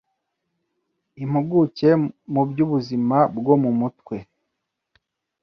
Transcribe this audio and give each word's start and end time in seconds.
Impuguke 1.23 1.89
mu 2.33 2.41
by’ubuzima 2.49 3.17
bwo 3.37 3.55
mu 3.63 3.71
mutwe 3.79 4.17